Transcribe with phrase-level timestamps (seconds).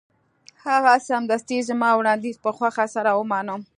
[0.65, 3.55] هغه سمدستي زما وړاندیز په خوښۍ سره ومانه